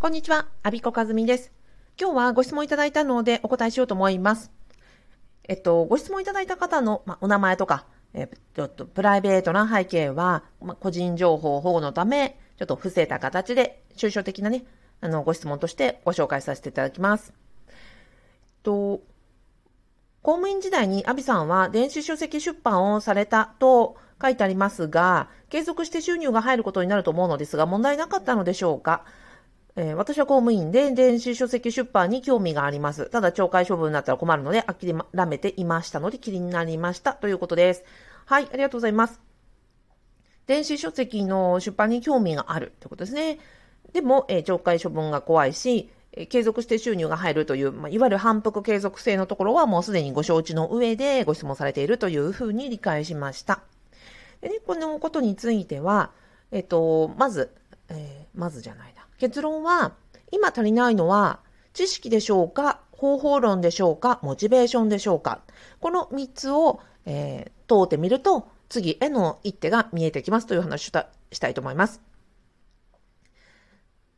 [0.00, 1.50] こんにちは、アビコカズミです。
[2.00, 4.52] 今日はご質問いただいたのでお答えしようと思います。
[5.48, 14.66] えっと、ご質問いただいた方の、ま、お名前とか、え、ちょっとプライベートな背景は、ま、個人情報保護のため、ちょっと伏せた形で、抽象的なね、
[15.00, 17.32] あの、ご質問としてご紹介させていただきます。
[17.66, 17.74] えっ
[18.62, 19.00] と、
[20.22, 29.04] 公務員時代にアビさんは電子書籍出版をされたと書いてありますが、継続して収入が入ることになると思うのですが、問題なかったのでしょうか？
[29.80, 33.08] えー、私は公務員で電子書籍出版に興味があります。
[33.10, 34.92] ただ、懲戒処分になったら困るので、諦
[35.26, 37.84] めていましたので、気になりましたということです。
[38.26, 39.20] はい、ありがとうございます。
[40.48, 43.38] 電子書籍の出版に興味があるってことですね。
[43.92, 53.60] でも、えー、懲戒処分が怖いし、え継続して収入が入るという、まあ、いわゆる反復継続性のところはもうすでにご承知の上でご質問されているというふうに理解しました。
[54.40, 56.10] でね、このことについては、
[56.50, 57.54] えっ、と、まず、
[57.90, 59.07] え、まずじゃないな。
[59.18, 59.92] 結論は、
[60.30, 61.40] 今足りないのは、
[61.72, 65.40] 知識でしょうか方法論でしょうかモチベーションでしょうか
[65.80, 72.00] この3つを、えー、通ってみると、次への一手が見えてきますという話をしたいと思います。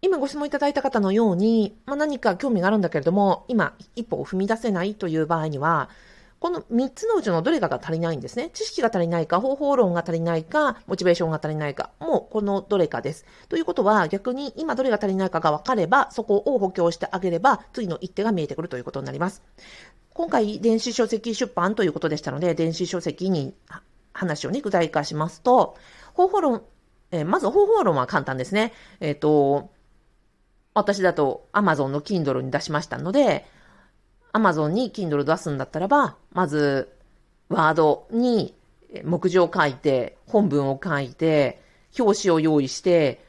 [0.03, 5.91] 今ご質問いただいた方のように、まあ、何か興味があるんだけれども、今一歩を踏み出せないという場合には、
[6.41, 8.49] この3つのうちのどれかが足りないんですね。
[8.55, 13.27] 知識が足りないか、方法論が足りないか、モチベーションが足りないか、もうこのどれかです。
[13.51, 19.43] ということは、逆に今どれが足りないかが分かれば、そこを補強してあげれば、次の一手が見えてくるということになります。
[20.15, 23.55] 今回、電子書籍出版ということでしたので、電子書籍に
[24.15, 25.77] 話をね、具体化しますと、
[26.15, 26.63] 方法論、
[27.11, 28.73] えー、まず方法論は簡単ですね。
[29.01, 29.69] えっ、ー、と、
[30.73, 33.45] 私だと Amazon の Kindle に出しましたので、
[34.33, 36.89] Amazon に Kindle 出すんだったらば、まず、
[37.49, 38.55] ワードに
[39.05, 41.61] 目次を書いて、本文を書いて、
[41.99, 43.25] 表紙を用意して、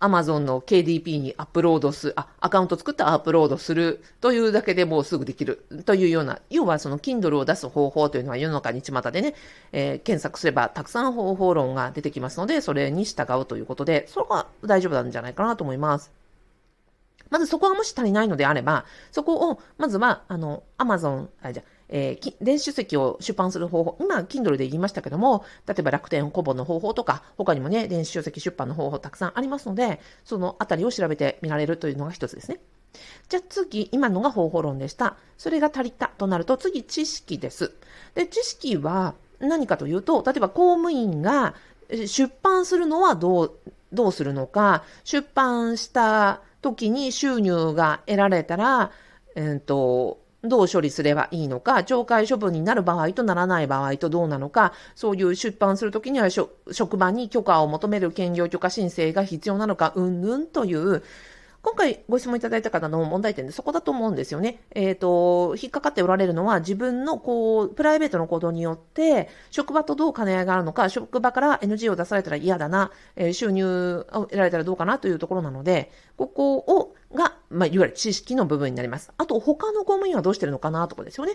[0.00, 9.34] Amazon の KDP にアップロードする、あ、アカウント作ってアップロードするというだけでもうすぐできるというような、要はその Kindle を出す方法というのは世の中に巷でね、
[9.72, 16.10] えー、検索すればたくさん方法論が出てきますので、それに従うということで、それは大丈夫なんじゃないかなと思います。
[17.30, 32.60] まずそこがもし足りないのであれば、そこを、まずは、あの、アマゾン、あ、じゃえー、電子書籍を出版する方法、今、Kindle で言いましたけども、例えば楽天コボの方法とか、他にもね、電子書籍出版の方法たくさんありますので、そのあたりを調べてみられるというのが一つですね。
[33.28, 35.16] じゃあ次、今のが方法論でした。
[35.36, 37.72] それが足りたとなると、次、知識です。
[38.14, 41.54] で、知識は何かというと、例えば公務員が
[42.06, 43.52] 出版するのはどう、
[43.92, 48.90] どうするのか、出版した時に収入が得られたら、
[49.34, 61.02] えーと、どう処理すればいいのか、懲戒処分になる場合とならない場合とどうなのか、そういう出版するときには職場に許可を求める兼業許可申請が必要なのか、うんぬんという、
[61.62, 64.62] 今回ご質問いただいた方の問題点でそこだと思うんですよね。
[64.70, 79.12] えっ、ー、と、引っかかっておられるのは自分のこう、プライベートの行動によって、職場とどう兼ね合いがあるのか、職場から NG を出されたら嫌だな、え、収入を得られたらどうかなというところなので、ここを、が、まあ、いわゆる知識の部分になります。
[79.18, 81.34] あと、他の公務員はどうしてるのかなとかですよね。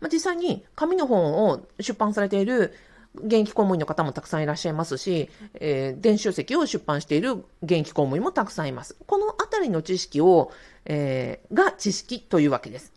[0.00, 2.74] まあ、実際に紙の本を出版されている
[3.16, 7.32] 現役公務員の方もたくさんいらっしゃいますし、えー、電子書籍を出版している
[7.62, 8.96] 現役公務員もたくさんいます。
[9.06, 10.50] このあたりの知識を、
[10.84, 12.92] えー、が知識というわけです。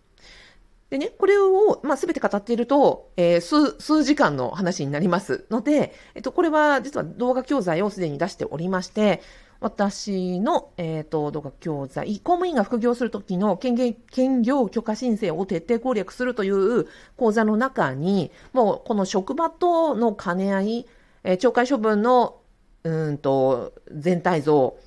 [0.89, 9.21] でね、これを、まあ、すべて語っていると、えー、数、数時間の話になりますので、えっと、これは実は動画教材をすでに出しておりまして、
[9.59, 20.85] 私の、え、ー、と、動画教材、公務員が副業するときの兼業兼業許可申請を徹底攻略するという講座の中に、もうこの職場との兼ね合い、
[21.23, 22.39] えー、懲戒処分の、
[22.83, 24.77] うんと、全体像、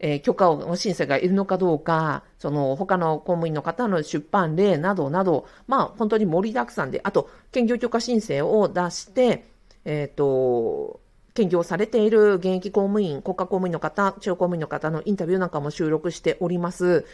[0.00, 9.44] えー、許可を申請がいるのかどうか、その他の公務員の方の出版例などなど、まあ本当に盛りだくさんで、あと、兼業許可申請を出して、
[9.84, 11.00] えっ、ー、と、
[11.38, 17.06] 兼業されている現役公務員、国家公務員の方、地方公務員の方のインタビューなんかも収録しております。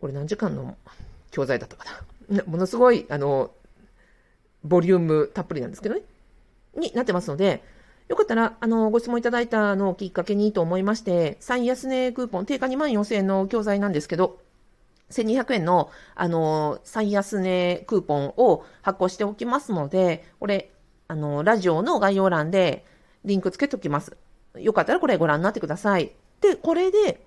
[0.00, 0.76] これ何時間の
[1.30, 1.84] 教材だったか
[2.30, 2.44] な。
[2.44, 3.50] ものすごい、あの、
[4.64, 6.00] ボリュームたっぷりなんですけどね。
[6.76, 7.62] になってますので、
[8.08, 14.38] よかったら、あの、ご質問いただいたのをきっかけにと思いまして、最安値クーポン、定価2万4000円の教材なんですけど、
[15.10, 20.70] 1200円の、あの、最安値クーポンを発行しておきますので、これ、
[21.08, 22.86] あの、ラジオの概要欄で、
[23.24, 24.16] リンクつけときます。
[24.58, 26.12] よかったらこれご覧になってください。
[26.40, 27.20] で、これで、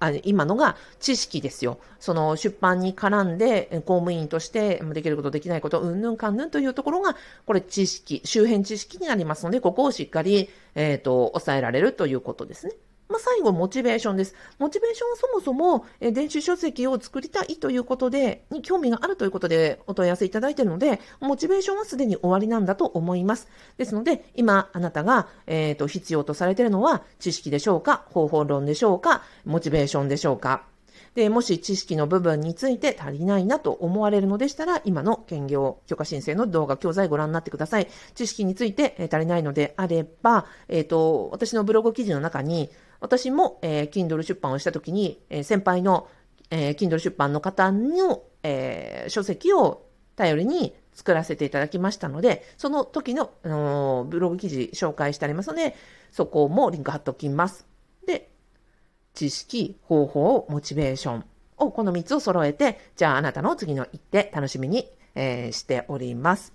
[0.00, 1.78] あ今のが知識ですよ。
[1.98, 7.16] その出版に絡んで、公務員としてできること、できないこと、うんぬんかんぬんというところが、
[7.46, 12.72] これ知識、周辺知識になりますので、ここをしっかり、えっ、ー、と、抑えられるということですね。
[13.10, 14.36] まあ、最後、モチベーションです。
[14.58, 23.48] モチベーションはそもそも、え電子書籍を作りたいということで、に興味があるということでお問い合わせいただいているので、モチベーションはすでに終わりなんだと思います。
[23.78, 28.04] ですので、今、あなたが、えっ、ー、と、必要とされているのは、知識でしょうか？
[28.10, 29.22] 方法論でしょうか？
[29.44, 30.70] モチベーションでしょうか？
[31.14, 37.88] で、もし知識の部分について足りないなと思われるのでしたら、今の兼業許可申請の動画教材ご覧になってください。
[38.14, 42.70] 知識について足りないのであれば、えっ、ー、と、私のブログ記事の中に、
[43.00, 46.08] 私も、えー、Kindle 出版をしたときに、えー、先輩の、
[46.50, 49.86] えー、Kindle 出版の方の、えー、書籍を
[50.16, 55.74] 頼りに作らせていただきましたので、その時の、あのー、ブログ記事紹介してありますので、
[56.12, 57.66] そこもリンク貼っておきます。
[58.06, 58.30] で、
[59.14, 61.24] 知識、方法、モチベーション
[61.56, 66.52] を、この3つを揃えて、じゃああなたの次の一手、楽しみに、えー、しております。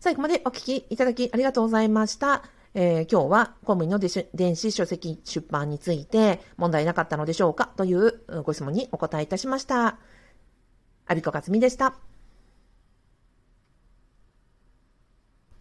[0.00, 2.44] 最後までお聞きいただきありがとうございました。
[2.78, 9.98] えー、今日は公務員の電子書籍出版について問題なかったのでしょうかというご質問にお答えいたしました。
[11.06, 12.05] アビコカツミでした。